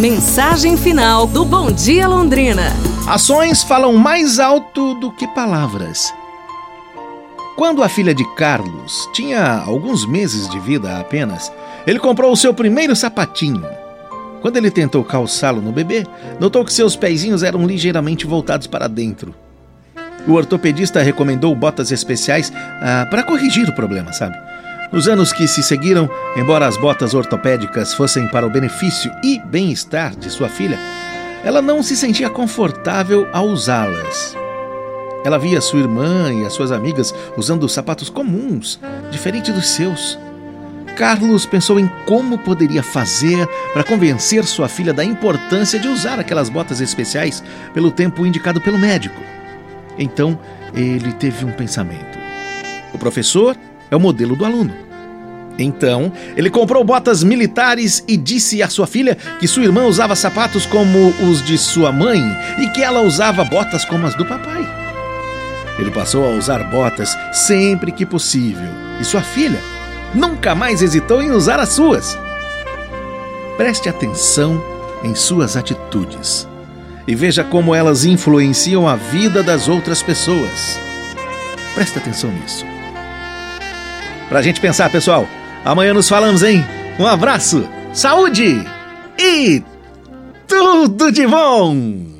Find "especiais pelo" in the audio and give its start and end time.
46.80-47.92